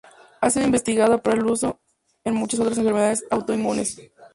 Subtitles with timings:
[0.39, 1.79] Ha sido investigada para el uso
[2.23, 3.99] en muchos otras enfermedades autoinmunes.